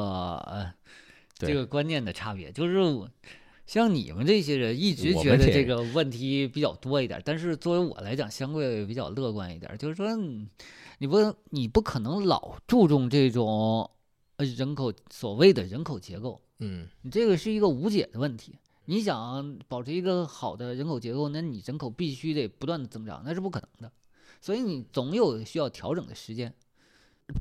[0.47, 0.73] 呃
[1.35, 3.09] 这个观念的差别，就是我
[3.67, 10.47] 像你们这些人一直觉得这个问题比较多一点，但是作为我来讲，相对比较乐观一点，就是说你
[10.99, 13.91] 你不你不可能老注重这种
[14.39, 18.59] 呃人口所谓的人口结构，嗯你这个是一个无解的问题。
[18.87, 23.93] 你想保持一个好的人口结构，那你人口必须得不断的增长，那是不可能的。
[24.41, 26.53] 所以你总有需要调整的时间。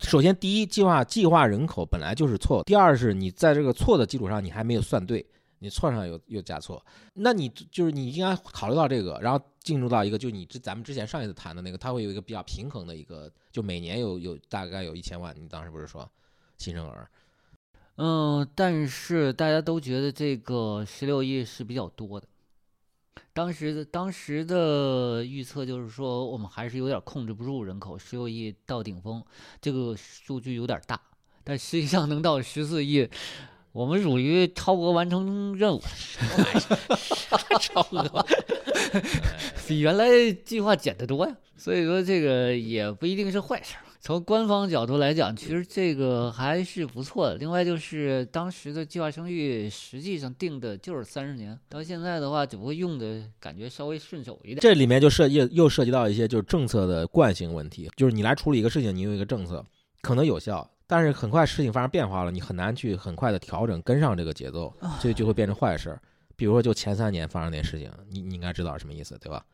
[0.01, 5.25] 首先，第一，计划计划人口本来就是错；第二是你在这个错的基础上，你还没有算对，
[5.59, 6.83] 你错上又又加错，
[7.13, 16.09] 那你就是你应该考虑到这个，然后进入到一个就你之咱们之前上一次谈的那个，它会有一个比较平衡的一个，就每年有有大概有一千万，你当时不是说
[16.57, 17.09] 新生儿？
[17.95, 22.27] 嗯，但是大家都觉得这个十六亿是比较多的。
[23.33, 29.23] 当时的当时的预测就是说，我们还是有点控制不住人口，十六亿到顶峰，
[29.61, 30.99] 这个数据有点大。
[31.43, 33.09] 但实际上能到十四亿，
[33.71, 35.81] 我们属于超额完成任务，
[37.61, 38.25] 超额，
[39.67, 41.35] 比原来计划减得多呀。
[41.55, 43.86] 所以说这个也不一定是坏事儿。
[44.07, 47.35] 从官方角度来讲，其实这个还是不错的。
[47.35, 54.59] 另外就是当时的计划生育实际上定的就是三十年，到现在的话只不过用的感觉稍微顺手一点。
[54.61, 59.61] 这里面就涉又又涉及到一些就是政策的惯性问题，就是你来处理一个事情，你有一个政策
[59.99, 66.01] 可能有效，但是很快事情发生变化了，你很难去很快的调整跟上这个节奏，所以就会变成坏事儿。
[66.37, 69.45] 比如说，就前三年发生那事情，你你应该知道什么意思，对吧？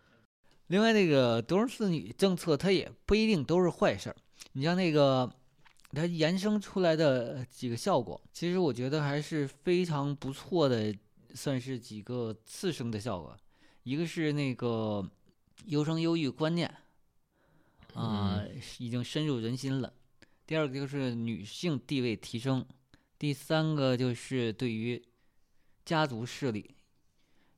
[0.67, 4.15] 另外，那个独生子女政策它也不一定都是坏事儿。
[4.53, 5.31] 你像那个
[5.91, 10.95] 它延伸出来的几个效果，其实我觉得还是非常不错的，
[11.33, 13.37] 算是几个次生的效果。
[13.83, 15.07] 一个是那个
[15.65, 16.73] 优生优育观念
[17.93, 18.43] 啊、
[18.79, 19.93] 已经深入人心了。
[20.47, 22.65] 第二个就是女性地位提升，
[23.19, 25.01] 第三个就是对于
[25.85, 26.75] 家族势力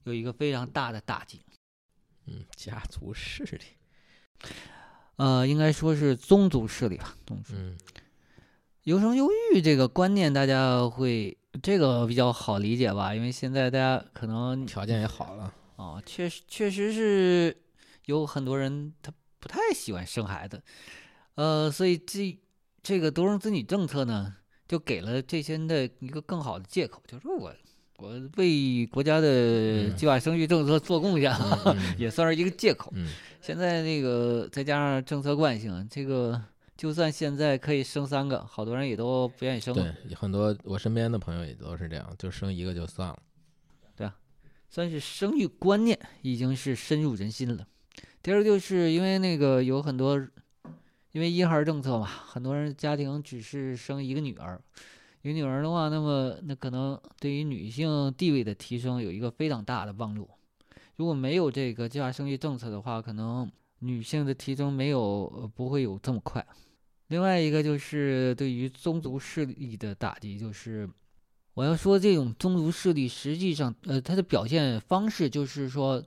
[0.04, 1.42] 有一个非常大的打击。
[2.26, 4.50] 嗯，家族势力，
[5.18, 7.54] 呃，应该说是宗族势力吧，宗族。
[7.56, 7.78] 嗯
[8.86, 13.16] 优生优育这个观念，大家会这个比较好理解吧？
[13.16, 17.58] 因为现在大家可能条件也好了，哦，确实确实是
[18.06, 20.62] 有很多人他不太喜欢生孩子，
[21.34, 22.38] 呃，所以这
[22.84, 24.36] 这个独生子女政策呢，
[24.68, 27.52] 就给了这些人的一个更好的借口，就是说我
[27.98, 32.94] 我为国家的嗯计划生育政策做贡献，嗯嗯也算是一个借口。
[33.46, 36.42] 嗯现在那个再加上政策惯性，这个
[36.76, 43.20] 就算现在可以生三个，好多人也都不愿意生了，对，很多我身边的朋友也都是这样，就生一个就算了。
[43.96, 44.16] 对啊
[44.68, 47.66] 算是生育观念已经是深入人心了。
[48.24, 50.18] 第二就是因为那个有很多，
[51.12, 54.60] 因为一孩政策嘛，很多人家庭只是生一个女儿，
[55.22, 60.28] 有女儿的话，那么那可能对于女性地位的提升有一个非常大的帮助。
[60.98, 65.00] 如果没有这个计划生育政策的话，可能女性的提升没有
[65.36, 66.46] 呃不会有这么快。
[67.08, 70.90] 另外一个就是对于宗族势力的打击，就是
[71.54, 76.02] 我要说这种宗族势力实际上呃它的表现方式就是说，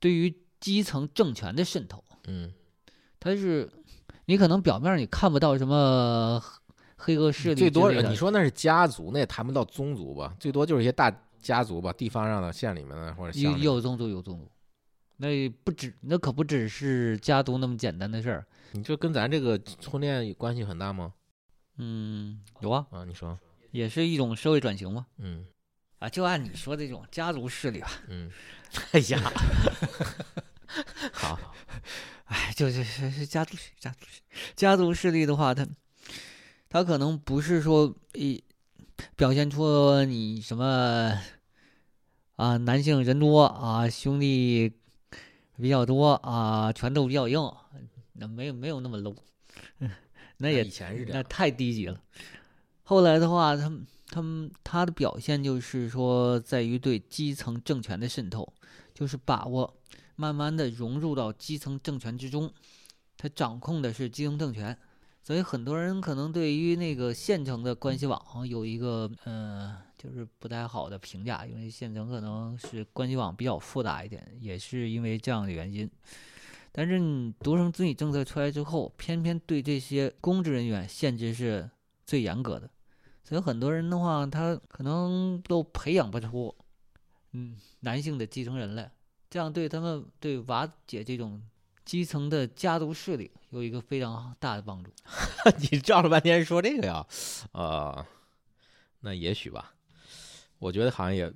[0.00, 2.52] 对于基层政权的渗透，嗯，
[3.20, 3.70] 它是
[4.24, 6.42] 你可能表面儿你看不到什么
[6.96, 10.34] 黑恶势力最多你说那是家族，那也谈不到宗族吧？
[10.40, 11.10] 最多就是一些大
[11.46, 14.50] 家族吧，地方上的、县里面的或者有乡有宗族有宗族，
[15.18, 18.44] 那不止那可不只是家族那么简单的事儿。
[18.72, 21.12] 你就跟咱这个婚恋关系很大吗？
[21.78, 23.38] 嗯，有啊，啊，你说，
[23.70, 25.06] 也是一种社会转型嘛。
[25.18, 25.46] 嗯。
[26.00, 28.28] 啊，就按你说这种家族势力吧，嗯，
[28.92, 29.32] 哎呀，
[31.12, 31.38] 好，
[32.24, 34.20] 哎，就是是是家族家族势
[34.56, 35.66] 家族势力的话，他
[36.68, 38.42] 他可能不是说一
[39.14, 41.18] 表现出你什么
[42.36, 44.72] 啊男性人多啊兄弟
[45.56, 47.50] 比较多啊拳头比较硬，
[48.12, 49.16] 那没有没有那么 low，
[50.38, 52.00] 那也以前是这样，那太低级了。
[52.82, 58.52] 后来的话，他们他们他的表现就是说，在于对基层政权的渗透，
[58.94, 59.76] 就是把握
[60.14, 62.52] 慢慢的融入到基层政权之中，
[63.16, 64.78] 他掌控的是基层政权，
[65.26, 75.90] 所以很多人可能对于那个县城的关系网有一个呃，就是不太好的评价，因为县城可能是关系网比较复杂一点，也是因为这样的原因。
[76.70, 81.68] 但是你独生子女政策出来之后，偏偏对这些公职人员限制是
[82.04, 82.70] 最严格的，
[83.24, 86.54] 所以很多人的话，他可能都培养不出，
[87.32, 88.92] 嗯，男性的继承人来，
[89.28, 91.42] 这样对他们对瓦解这种
[91.86, 94.90] 基层的家族势力有一个非常大的帮助。
[95.58, 97.06] 你绕了半天说这个呀，
[97.52, 98.04] 呃，
[99.00, 99.72] 那也许吧，
[100.58, 101.32] 我觉得好像也。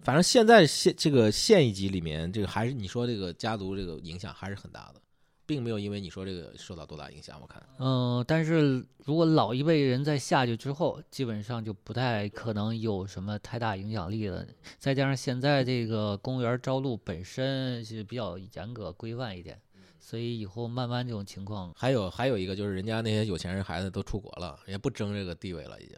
[0.00, 5.02] 反正现在县这个县一级里面，这个还是你说这个家族这个影响还是很大的，
[5.44, 7.38] 并没有因为你说这个受到多大影响。
[7.42, 14.46] 我看，嗯，但是如果老一辈人在下去之后，基本上就不太可能有什么太大影响力了。
[14.78, 19.60] 再加上现在这个公务员招录本身是比较严格规范一点，
[20.00, 25.96] 所以以后慢慢这种情况，还有还有一个就是人家那些有钱人孩子都出国了，也不争这个地位了，已经。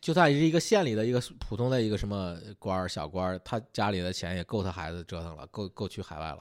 [0.00, 6.40] 就算是一个县里的一个普通的一个什么官儿小官儿，他家里的钱也够他孩子折腾了，够够去海外了，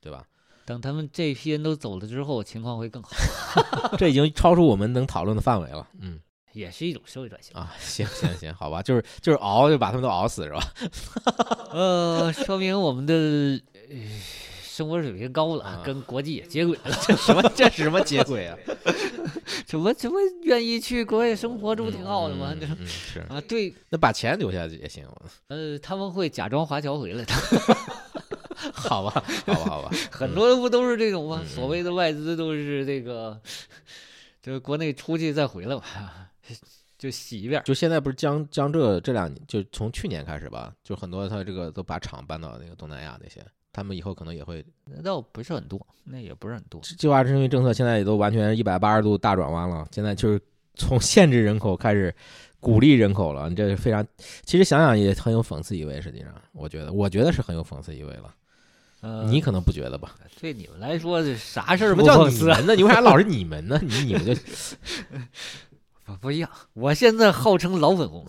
[0.00, 0.24] 对吧？
[0.64, 3.10] 等他们这批人都走了之后，情况会更好。
[3.98, 5.86] 这已经超出我们能讨论的范围了。
[5.98, 6.20] 嗯，
[6.52, 7.74] 也是一种社会转型啊。
[7.80, 10.62] 行行行，好吧，就是就是熬，就把他们都熬死，是吧？
[11.72, 13.60] 呃，说明我们的
[14.74, 16.96] 生活水平高了，跟国际也接轨了。
[17.06, 17.42] 这什么？
[17.54, 18.56] 这是什么接轨啊？
[19.68, 22.56] 怎么怎么愿意去国外生活，这不挺好的吗？
[22.86, 25.06] 是啊，对，那把钱留下也行。
[25.48, 27.34] 呃，他们会假装华侨回来的。
[28.72, 31.42] 好吧，好吧，好吧，很多不都是这种吗？
[31.46, 33.38] 所谓的外资都是这个，
[34.40, 36.30] 就是国内出去再回来吧，
[36.96, 37.60] 就洗一遍。
[37.66, 43.44] 就现在不是江江浙这两年，就从去年开始吧，就很多他这个都把厂搬到那个东南亚那些。
[43.72, 46.80] 他们以后可能也会，那倒不是很多，那也不是很多。
[46.82, 50.40] 计划生育政策现在也都完全一百八十度大转弯了，现在就是
[50.74, 52.14] 从限制人口开始
[52.60, 53.48] 鼓励人口了。
[53.48, 54.06] 你这是非常，
[54.44, 56.00] 其实想想也很有讽刺意味。
[56.00, 58.34] 实际上，我觉得，我觉得是很有讽刺意味了。
[59.00, 60.14] 呃，你可能不觉得吧？
[60.40, 61.94] 对你们来说，这啥事儿？
[61.96, 62.74] 不叫你们呢？
[62.76, 63.80] 你为啥老是你们呢？
[63.82, 64.34] 你你们就
[66.04, 66.50] 不不一样。
[66.74, 68.24] 我现在号称老粉红。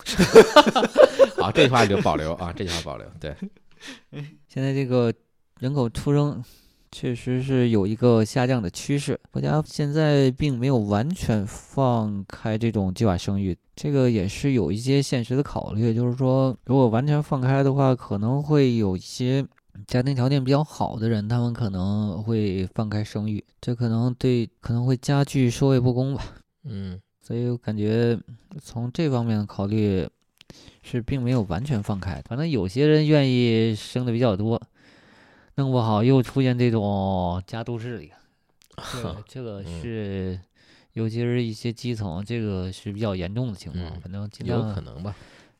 [1.37, 3.05] 好，这句话就保留啊，这句话保留。
[3.19, 3.35] 对，
[4.47, 5.13] 现在这个。
[5.63, 6.43] 人口出生
[6.91, 15.93] 确实是有一个下降的趋势，国家现在并没有完全放开这种计划生育，这个也是有一些现实的考虑。
[15.93, 19.47] 就是说，如果完全放开的话，可能会有一些
[19.87, 26.25] 家庭条件比较好的人，他们可能会放开生育，这可能对可能会加剧社会不公吧。
[26.65, 28.19] 嗯，所以我感觉
[28.61, 30.05] 从这方面考虑，
[30.81, 34.61] 是并没有完全放开，反正有些人愿意生的比较多。
[35.55, 38.11] 弄不好又出现这种家族势力，
[38.75, 40.39] 这这个是，
[40.93, 44.01] 尤其是一些基层，这个是比较严重的情况。
[44.01, 45.15] 反正尽量有可能吧，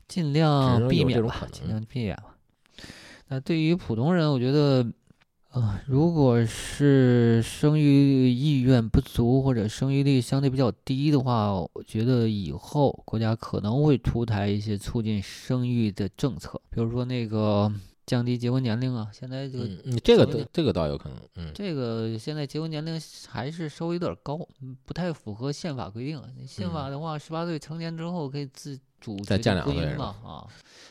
[0.08, 2.36] 尽量避免吧，尽量避免吧。
[3.28, 4.84] 那对于普通人，我觉得，
[5.52, 17.72] 呃，如果是生育意愿不足或者生育率相对比较低的话，我觉得以后国家可能会出台一些促进生育的政策，比如说那个。
[18.06, 24.38] 降低结婚年龄啊，现在这个你这个这个倒有可能，嗯，这个现在结婚年龄还是稍微有点高，
[24.86, 26.22] 不太符合宪法规定。
[26.46, 30.48] 宪法的话，十八岁成年之后可以自主再降两岁嘛，啊，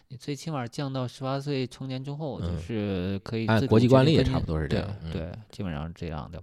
[0.08, 6.42] 你最起码降到十八岁成年之后，就是可以按国际惯例也差不多是这样，对，基本上是这样的。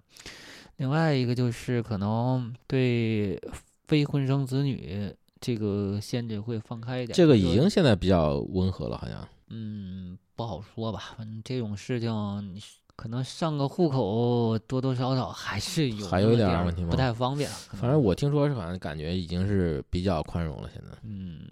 [0.78, 3.42] 另外一个就是可能对
[3.88, 10.16] 非婚生子女这个限制会放开一点，这个已经现在比较温和了，好像，嗯。
[10.40, 12.10] 不好说吧，反正这种事情，
[12.56, 12.64] 你
[12.96, 16.92] 可能上个户口多多少少还是有还有一点问题吗？
[16.92, 17.50] 不太方便。
[17.50, 20.70] 反正我听说是好像感觉已经是比较宽容了。
[20.74, 21.46] 现在，嗯，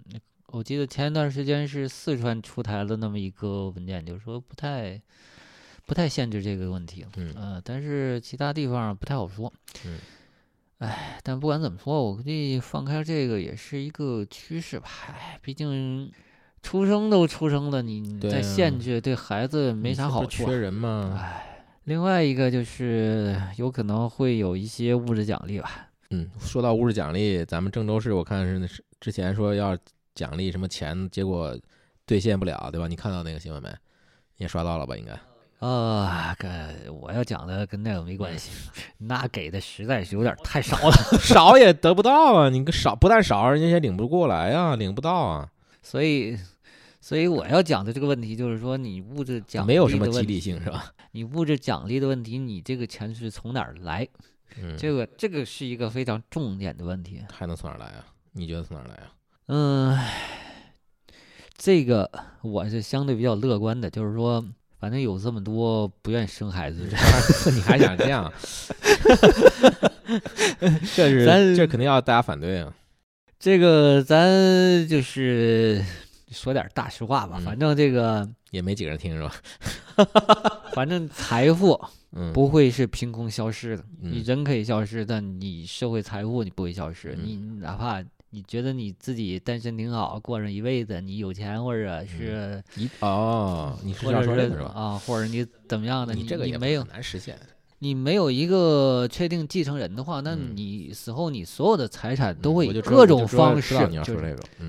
[0.46, 4.98] 我记得前一段时间是四川出台了那么一个文件，就是说不太
[5.84, 7.04] 不太限制这个问题。
[7.18, 9.52] 嗯，但是其他地方不太好说。
[9.84, 9.98] 嗯，
[10.78, 14.88] 哎，但不管怎么说，我估计放开这个也是一个趋势吧。
[15.08, 16.10] 哎，毕竟。
[16.68, 20.44] 出生都出生了，你再限制对孩子没啥好处。
[20.44, 21.18] 缺人吗？
[21.18, 25.88] 哎，另外一个就是有可能会有一些物质奖励吧。
[26.10, 29.74] 嗯，说到物质奖励，咱们郑州市我看是之前说要
[30.14, 31.56] 奖励什么钱，结果
[32.04, 32.86] 兑现不了，对吧？
[32.86, 33.70] 你看到那个新闻没？
[34.36, 34.94] 你也刷到了吧？
[34.94, 35.66] 应该。
[35.66, 36.52] 啊，跟
[37.00, 38.50] 我要讲的跟那个没关系，
[38.98, 42.50] 那给的实在是有点太少了， 少也得不到啊！
[42.50, 45.48] 你个少不但少，人家也领不过来啊，领不到啊。
[45.80, 46.36] 所以，
[47.00, 50.92] 所以我要讲的这个问题就是说，你物质奖没有什么激励性是吧？
[51.12, 54.06] 你物质奖励的问题，你这个钱是从哪儿来？
[54.60, 57.22] 嗯，这个这个是一个非常重点的问题。
[57.32, 58.04] 还能从哪儿来啊？
[58.32, 59.12] 你觉得从哪儿来啊？
[59.46, 59.98] 嗯，
[61.56, 62.10] 这个
[62.42, 64.44] 我是相对比较乐观的，就是说，
[64.78, 66.96] 反正有这么多不愿意生孩子的，
[67.54, 68.32] 你还想这样？
[70.94, 72.74] 这是 咱这肯定要大家反对啊！
[73.38, 75.84] 这个咱就是
[76.30, 77.36] 说点大实话吧。
[77.38, 79.34] 嗯反正这个，也没几个人听是吧？
[80.74, 81.78] 反正财富
[82.12, 83.84] 嗯，不会是凭空消失的。
[84.00, 87.14] 你嗯人可以消失，但你社会财富你不会消失。
[87.18, 94.72] 嗯你哪怕你觉得你自己单身挺好，过上一辈子，你有钱或者是、一哦，你是要说这个是吧？
[94.74, 97.38] 啊，或者你怎么样的，你这个也没有难实现。
[97.80, 103.74] 你没有一个确定继承人的话，那嗯你死后你所有的财产都会各种方式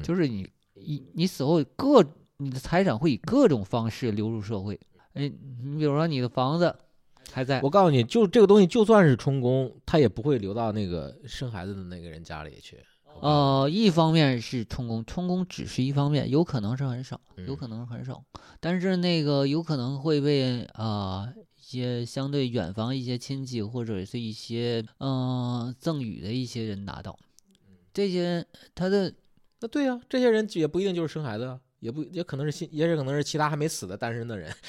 [0.04, 0.48] 就是你
[0.86, 2.04] 你你死后各
[2.38, 4.80] 你的财产会以各种方式流入社会。
[5.14, 5.32] 哎，
[5.64, 6.74] 你比如说你的房子
[7.32, 12.78] 还在，我告诉你，就这个东西，就算是充公，它也不会流到那个生孩子的那个人家里去。
[13.22, 18.24] 呃，一方面是充公，充公只是一方面，有可能是很少，有嗯可能是很少，
[18.60, 27.18] 但是那个有可能会被啊、呃一些相对远房一些亲戚或者是一些嗯、呃赠与的一些人拿到，
[27.94, 29.14] 这些他的
[29.62, 34.54] 那对呀、这些人也不一定就是生孩子啊，也不也可能是新，也是可能是其他还没死的单身的人。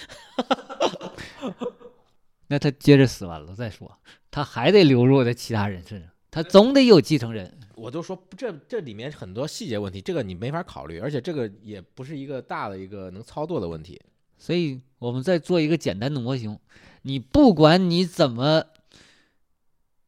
[2.49, 3.97] 那他接着死完了再说，
[4.31, 7.57] 他还得流入在其他人身上，他总得有继承人。
[7.77, 14.01] 我就说这这里面很多细节问题，这个你没法考虑，而且这个也不是一个大的一个能操作的问题。
[14.37, 16.59] 所以我们再做一个简单的模型，
[17.03, 18.65] 你不管你怎么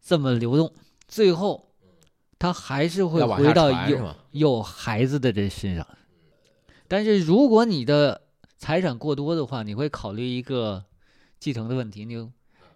[0.00, 0.74] 怎么流动，
[1.06, 1.72] 最后
[2.38, 4.16] 他还是会回到有？
[4.32, 5.86] 有孩子的人身上。
[6.88, 8.20] 但是如果你的
[8.58, 10.84] 财产过多的话，你会考虑一个
[11.38, 12.04] 继承的问题。
[12.04, 12.30] 你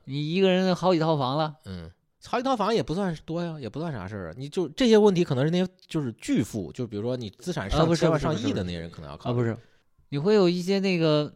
[0.05, 1.91] 你一个人好几套房了，嗯，
[2.25, 4.35] 好几套房也不算多呀，也不算啥事儿啊。
[4.39, 9.57] 你就这些问题，可能是那些就是巨富，就比如说你资产啊上千万上亿的那些人，可能要考虑啊，不是，
[10.09, 11.35] 你会有一些那个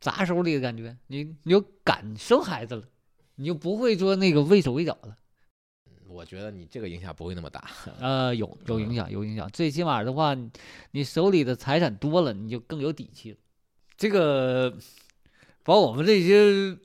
[0.00, 2.82] 砸手里的感觉，你你就敢生孩子了，
[3.36, 5.16] 你就不会说那个畏手畏脚了。
[6.08, 7.70] 我觉得你这个影响不会那么大。
[8.00, 9.48] 呃，有有影响，有影响。
[9.50, 10.50] 最起码的话，你
[10.92, 13.36] 你手里的财产多了，你就更有底气了。
[13.96, 14.72] 这个
[15.64, 16.78] 把我们这些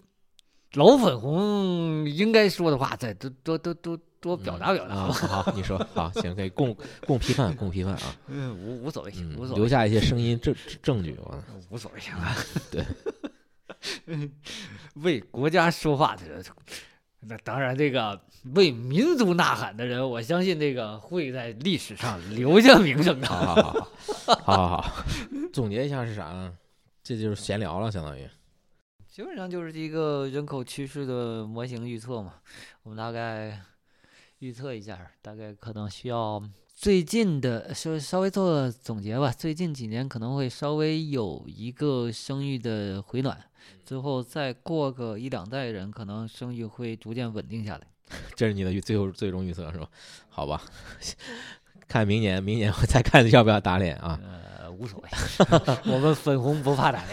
[0.73, 5.13] 老粉红应该说的话，再多多多多多表达表达啊，吧。
[5.13, 11.15] 好，你说好，行，可以共 共批判，共批判啊， 嗯，无无所谓，嗯无，所谓，留下一些声音证证据。
[11.19, 12.35] 我无所谓啊。
[12.71, 12.83] 对，
[14.95, 16.43] 为国家说话的人，
[17.27, 18.19] 那当然这个
[18.55, 23.27] 为民族呐喊的人，我相信这个会在历史上 留下名声的。
[23.27, 23.89] 好好好好
[24.25, 25.03] 好好好，
[25.53, 26.53] 总结一下是啥呢？
[27.03, 28.27] 这就是闲聊了，相当于。
[29.09, 32.35] 基本上就是一个人口趋势的模型预测嘛，
[32.81, 33.59] 我们大概
[34.39, 36.41] 预测一下，大概可能需要
[36.73, 43.39] 最近的稍稍微做总结吧，最近几年可能会稍微有一个生育的回暖，
[43.85, 47.81] 之后再过个一两代人，可能生育会逐渐稳定下来。
[48.35, 49.87] 这是你的预最后最终预测是吧？
[50.29, 50.61] 好吧，
[51.87, 54.19] 看明年，明年我再看要不要打脸啊。
[54.23, 55.09] 呃，无所谓，
[55.91, 57.09] 我们粉红不怕打脸。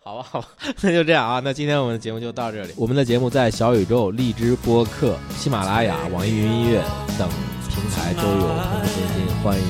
[0.00, 0.48] 好吧，好吧，
[0.82, 1.40] 那就这样啊。
[1.42, 2.72] 那今天我们的节目就到这里。
[2.76, 6.82] 我们的节目在小宇宙、荔枝播客、喜马拉雅、网易云音乐
[7.18, 7.28] 等
[7.68, 9.64] 平台都有同步更新，欢迎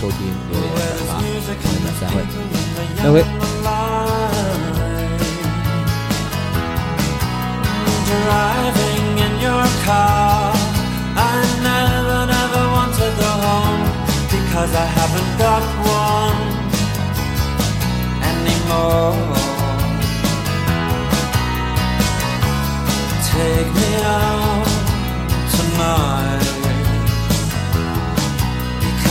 [0.00, 0.18] 收听、
[0.50, 1.20] 留言、转发。
[1.20, 2.69] 朋友们，再会。
[3.02, 3.24] 再会。
[8.10, 10.52] Driving in your car,
[11.16, 13.82] I never, never want to go home
[14.30, 15.62] because I haven't got
[16.04, 16.40] one
[18.32, 19.16] anymore.
[23.32, 24.66] Take me out
[25.56, 26.49] tonight